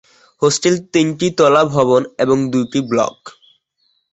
[0.41, 3.17] Hostel তিনটি তলা ভবন এবং দুটি ব্লক।